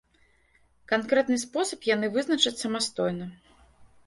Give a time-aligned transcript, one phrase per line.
[0.91, 3.25] Канкрэтны спосаб яны вызначаць самастойна.